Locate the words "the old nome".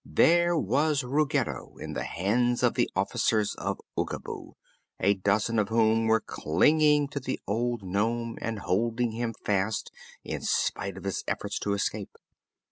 7.19-8.39